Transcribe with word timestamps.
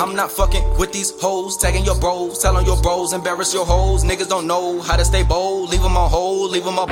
I'm 0.00 0.16
not 0.16 0.32
fucking 0.32 0.78
with 0.78 0.94
these 0.94 1.10
hoes, 1.20 1.58
tagging 1.58 1.84
your 1.84 1.94
bros, 1.94 2.38
telling 2.38 2.64
your 2.64 2.80
bros, 2.80 3.12
embarrass 3.12 3.52
your 3.52 3.66
hoes. 3.66 4.02
Niggas 4.02 4.30
don't 4.30 4.46
know 4.46 4.80
how 4.80 4.96
to 4.96 5.04
stay 5.04 5.22
bold, 5.22 5.68
leave 5.68 5.82
them 5.82 5.94
on 5.94 6.08
hold, 6.08 6.52
leave 6.52 6.64
them 6.64 6.78
up. 6.78 6.88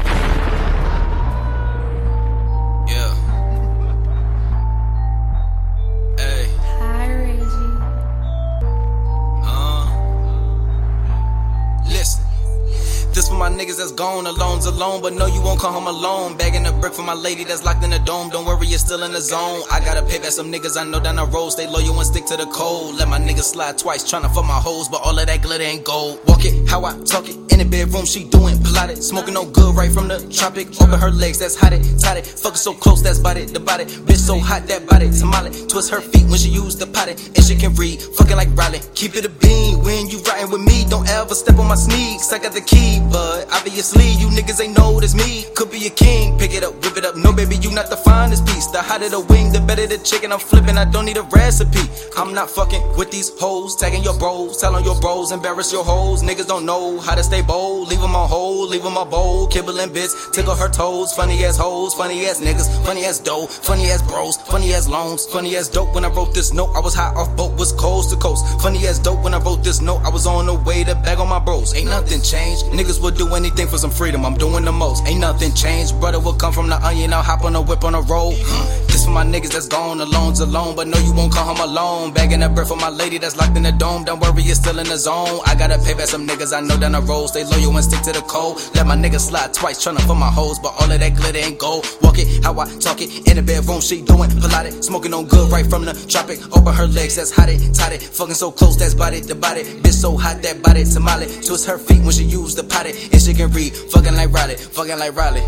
This 13.18 13.28
for 13.28 13.34
my 13.34 13.50
niggas 13.50 13.78
that's 13.78 13.90
gone, 13.90 14.28
alone's 14.28 14.66
alone, 14.66 15.02
but 15.02 15.12
no, 15.12 15.26
you 15.26 15.42
won't 15.42 15.58
come 15.58 15.74
home 15.74 15.88
alone. 15.88 16.36
Bagging 16.36 16.64
a 16.66 16.72
brick 16.72 16.94
for 16.94 17.02
my 17.02 17.14
lady 17.14 17.42
that's 17.42 17.64
locked 17.64 17.82
in 17.82 17.90
the 17.90 17.98
dome. 17.98 18.30
Don't 18.30 18.46
worry, 18.46 18.68
you're 18.68 18.78
still 18.78 19.02
in 19.02 19.10
the 19.10 19.20
zone. 19.20 19.62
I 19.72 19.80
gotta 19.80 20.02
pay 20.06 20.20
back 20.20 20.30
some 20.30 20.52
niggas 20.52 20.80
I 20.80 20.84
know 20.84 21.00
down 21.00 21.16
the 21.16 21.26
road. 21.26 21.50
Stay 21.50 21.66
loyal 21.66 21.98
and 21.98 22.06
stick 22.06 22.26
to 22.26 22.36
the 22.36 22.46
code. 22.46 22.94
Let 22.94 23.08
my 23.08 23.18
niggas 23.18 23.50
slide 23.54 23.76
twice, 23.76 24.04
tryna 24.04 24.32
fuck 24.32 24.44
my 24.46 24.60
hoes, 24.60 24.88
but 24.88 25.00
all 25.02 25.18
of 25.18 25.26
that 25.26 25.42
glitter 25.42 25.64
ain't 25.64 25.82
gold. 25.82 26.20
Walk 26.28 26.44
it, 26.44 26.68
how 26.68 26.84
I 26.84 26.92
talk 27.00 27.28
it. 27.28 27.34
In 27.50 27.58
the 27.58 27.64
bedroom, 27.64 28.06
she 28.06 28.22
doing 28.22 28.54
Pilates. 28.54 29.02
Smoking 29.02 29.34
no 29.34 29.44
good 29.46 29.74
right 29.74 29.90
from 29.90 30.06
the 30.06 30.22
tropic. 30.30 30.68
Open 30.80 31.00
her 31.00 31.10
legs, 31.10 31.40
that's 31.40 31.56
hot 31.56 31.72
it, 31.72 31.82
tight 31.98 32.18
it. 32.18 32.24
Fucking 32.24 32.56
so 32.56 32.72
close, 32.72 33.02
that's 33.02 33.18
body, 33.18 33.46
the 33.46 33.58
body. 33.58 33.84
Bitch 33.84 34.22
so 34.22 34.38
hot, 34.38 34.68
that 34.68 34.86
body, 34.86 35.10
tamale. 35.10 35.50
Twist 35.66 35.90
her 35.90 36.00
feet 36.00 36.22
when 36.30 36.38
she 36.38 36.50
use 36.50 36.76
the 36.76 36.86
potty. 36.86 37.18
And 37.34 37.42
she 37.42 37.56
can 37.56 37.74
read, 37.74 38.00
fucking 38.00 38.36
like 38.36 38.54
Riley. 38.54 38.78
Keep 38.94 39.16
it 39.16 39.24
a 39.24 39.28
bean 39.28 39.82
when 39.82 40.06
you 40.08 40.22
riding 40.22 40.52
with 40.52 40.62
me. 40.62 40.84
Don't 40.88 41.08
ever 41.08 41.34
step 41.34 41.58
on 41.58 41.66
my 41.66 41.74
sneaks. 41.74 42.32
I 42.32 42.38
got 42.38 42.52
the 42.52 42.60
key, 42.60 43.00
but 43.10 43.46
obviously 43.52 44.08
you 44.20 44.28
niggas 44.28 44.60
ain't 44.60 44.78
it's 45.02 45.14
me. 45.14 45.46
Could 45.54 45.70
be 45.70 45.86
a 45.86 45.90
king, 45.90 46.38
pick 46.38 46.54
it 46.54 46.64
up, 46.64 46.74
whip 46.82 46.96
it 46.96 47.04
up. 47.04 47.16
No, 47.16 47.32
baby, 47.32 47.56
you 47.56 47.70
not 47.72 47.88
the 47.88 47.96
finest 47.96 48.46
piece. 48.46 48.66
The 48.66 48.82
hotter 48.82 49.08
the 49.08 49.20
wing, 49.20 49.52
the 49.52 49.60
better 49.60 49.86
the 49.86 49.98
chicken. 49.98 50.32
I'm 50.32 50.38
flipping, 50.38 50.76
I 50.76 50.84
don't 50.84 51.06
need 51.06 51.16
a 51.16 51.22
recipe. 51.22 51.80
I'm 52.16 52.34
not 52.34 52.50
fucking 52.50 52.82
with 52.96 53.10
these 53.10 53.30
hoes, 53.38 53.76
tagging 53.76 54.02
your 54.02 54.18
bros, 54.18 54.60
telling 54.60 54.84
your 54.84 55.00
bros, 55.00 55.32
embarrass 55.32 55.72
your 55.72 55.84
hoes. 55.84 56.22
Niggas 56.22 56.46
don't 56.46 56.66
know 56.66 56.98
how 57.00 57.14
to 57.14 57.22
stay 57.22 57.42
bold. 57.42 57.88
Leave 57.88 58.00
them 58.00 58.14
on 58.14 58.28
hold, 58.28 58.70
leave 58.70 58.82
them 58.82 58.96
on 58.96 59.08
bold. 59.08 59.52
Kibbling 59.52 59.92
bits, 59.92 60.30
tickle 60.32 60.54
her 60.54 60.68
toes. 60.68 61.12
Funny 61.12 61.44
ass 61.44 61.56
hoes, 61.56 61.94
funny 61.94 62.26
ass 62.26 62.40
niggas, 62.40 62.68
funny 62.84 63.04
ass 63.04 63.18
dough, 63.18 63.46
funny 63.46 63.90
ass 63.90 64.02
bros, 64.02 64.36
funny 64.36 64.72
ass 64.74 64.88
loans, 64.88 65.26
funny 65.26 65.56
ass 65.56 65.68
dope. 65.68 65.94
When 65.94 66.04
I 66.04 66.08
wrote 66.08 66.34
this 66.34 66.52
note, 66.52 66.72
I 66.74 66.80
was 66.80 66.94
high 66.94 67.14
off 67.14 67.34
boat, 67.36 67.58
was 67.58 67.72
coast 67.72 68.10
to 68.10 68.16
coast. 68.16 68.44
Funny 68.60 68.86
ass 68.86 68.98
dope 68.98 69.22
when 69.22 69.34
I 69.34 69.38
wrote 69.38 69.62
this 69.64 69.80
note, 69.80 70.02
I 70.04 70.10
was 70.10 70.26
on 70.26 70.46
the 70.46 70.54
way 70.54 70.84
to 70.84 70.94
bag 70.96 71.18
on 71.18 71.28
my 71.28 71.38
bros. 71.38 71.74
Ain't 71.74 71.88
nothing 71.88 72.20
changed. 72.20 72.64
Niggas 72.66 72.97
will 72.98 73.10
do 73.10 73.34
anything 73.34 73.66
for 73.68 73.78
some 73.78 73.90
freedom. 73.90 74.24
I'm 74.24 74.34
doing 74.34 74.64
the 74.64 74.72
most. 74.72 75.06
Ain't 75.06 75.20
nothing 75.20 75.52
changed. 75.54 75.98
Brother 76.00 76.20
will 76.20 76.34
come 76.34 76.52
from 76.52 76.68
the 76.68 76.76
onion. 76.84 77.12
I'll 77.12 77.22
hop 77.22 77.44
on 77.44 77.54
a 77.54 77.60
whip 77.60 77.84
on 77.84 77.94
a 77.94 78.02
road. 78.02 78.34
This 78.88 79.04
for 79.04 79.10
my 79.10 79.22
niggas 79.22 79.52
that's 79.52 79.68
gone, 79.68 80.00
alone's 80.00 80.40
alone. 80.40 80.74
But 80.74 80.88
no, 80.88 80.98
you 80.98 81.12
won't 81.12 81.30
come 81.32 81.46
home 81.46 81.60
alone. 81.60 82.12
Begging 82.14 82.42
a 82.42 82.48
breath 82.48 82.68
for 82.68 82.76
my 82.76 82.88
lady 82.88 83.18
that's 83.18 83.36
locked 83.36 83.54
in 83.54 83.62
the 83.62 83.70
dome. 83.70 84.02
Don't 84.04 84.18
worry, 84.18 84.42
you're 84.42 84.54
still 84.54 84.78
in 84.78 84.88
the 84.88 84.96
zone. 84.96 85.40
I 85.44 85.54
gotta 85.54 85.78
pay 85.78 85.92
back 85.92 86.08
some 86.08 86.26
niggas 86.26 86.56
I 86.56 86.60
know 86.62 86.78
down 86.78 86.92
the 86.92 87.02
road. 87.02 87.26
Stay 87.26 87.44
loyal 87.44 87.76
and 87.76 87.84
stick 87.84 88.00
to 88.04 88.12
the 88.12 88.22
code. 88.22 88.56
Let 88.74 88.86
my 88.86 88.96
niggas 88.96 89.28
slide 89.28 89.52
twice, 89.52 89.84
tryna 89.84 90.00
for 90.06 90.16
my 90.16 90.30
hoes. 90.30 90.58
But 90.58 90.72
all 90.80 90.90
of 90.90 90.98
that 90.98 91.14
glitter 91.14 91.38
ain't 91.38 91.58
gold. 91.58 91.86
Walk 92.00 92.18
it, 92.18 92.42
how 92.42 92.58
I 92.58 92.64
talk 92.80 93.02
it. 93.02 93.28
In 93.28 93.36
the 93.36 93.42
bedroom, 93.42 93.82
she 93.82 94.00
doing 94.00 94.30
Pilates. 94.30 94.84
Smoking 94.84 95.12
on 95.12 95.26
good 95.26 95.52
right 95.52 95.66
from 95.66 95.84
the 95.84 95.92
tropic. 96.08 96.40
Open 96.56 96.72
her 96.72 96.86
legs, 96.86 97.16
that's 97.16 97.30
hot 97.30 97.50
it, 97.50 97.60
tight 97.74 97.92
it. 97.92 98.02
Fucking 98.02 98.34
so 98.34 98.50
close, 98.50 98.78
that's 98.78 98.94
body 98.94 99.20
the 99.20 99.34
body. 99.34 99.62
Bitch 99.62 100.00
so 100.00 100.16
hot, 100.16 100.42
that 100.42 100.62
body 100.62 100.84
tamale. 100.84 101.26
Twist 101.44 101.66
her 101.66 101.78
feet 101.78 102.00
when 102.00 102.12
she 102.12 102.24
use 102.24 102.54
the 102.54 102.64
potty. 102.64 102.87
And 103.12 103.20
she 103.20 103.34
can 103.34 103.50
read, 103.52 103.74
fucking 103.74 104.14
like 104.14 104.32
Riley, 104.32 104.56
fucking 104.56 104.98
like 104.98 105.14
Riley. 105.16 105.42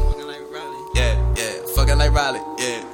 Yeah, 0.94 1.34
yeah, 1.36 1.52
fucking 1.74 1.98
like 1.98 2.12
Riley, 2.12 2.40
yeah. 2.58 2.84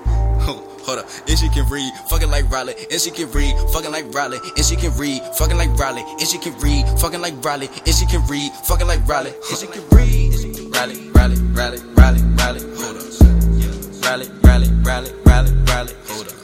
Hold 0.87 1.01
up, 1.01 1.09
and 1.27 1.37
she 1.37 1.49
can 1.49 1.69
read, 1.69 1.93
fucking 2.09 2.31
like 2.31 2.49
Riley, 2.49 2.75
and 2.93 3.01
she 3.01 3.11
can 3.11 3.29
read, 3.33 3.57
fucking 3.73 3.91
like 3.91 4.07
Riley, 4.15 4.39
and 4.57 4.65
she 4.65 4.77
can 4.77 4.97
read, 4.99 5.21
fucking 5.37 5.57
like 5.57 5.77
Riley, 5.77 6.05
and 6.19 6.29
she 6.29 6.39
can 6.39 6.57
read, 6.61 6.87
fucking 7.01 7.21
like 7.21 7.45
Riley, 7.45 7.69
and 7.85 7.95
she 7.95 8.07
can 8.07 8.25
read, 8.29 8.53
fucking 8.53 8.87
like 8.87 9.05
Riley, 9.09 9.33
and 9.35 9.59
she 9.59 9.67
can 9.67 9.83
read. 9.91 10.31
Riley, 10.73 11.11
Riley, 11.11 11.41
Riley, 11.51 11.81
Riley, 11.97 12.23
Riley, 12.39 12.62
hold 12.77 12.97
up. 12.99 13.03
Riley, 14.05 14.29
Riley, 14.45 14.69
Riley, 14.85 15.12
Riley, 15.25 15.53
Riley, 15.67 15.95
hold 16.06 16.29
up. 16.29 16.35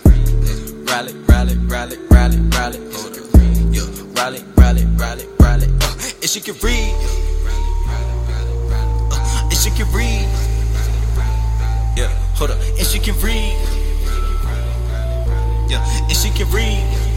Riley, 0.91 1.15
Riley, 1.29 1.55
Riley, 1.71 1.97
Riley, 2.11 2.39
Riley, 2.51 2.79
hold 2.91 3.15
up. 3.15 3.23
Yeah, 3.71 3.87
Riley, 4.17 4.43
Riley, 4.57 4.85
Riley, 4.97 5.27
Riley, 5.39 5.69
uh, 5.81 6.11
and 6.21 6.29
she 6.29 6.41
can 6.41 6.57
read. 6.65 7.32
She 9.63 9.71
can 9.71 9.87
read. 9.93 10.27
Yeah, 11.97 12.09
hold 12.35 12.51
up, 12.51 12.59
and 12.59 12.85
she 12.85 12.99
can 12.99 13.15
read. 13.21 13.55
Yeah, 15.71 15.87
and 16.03 16.17
she 16.17 16.31
can 16.31 16.51
read. 16.51 17.12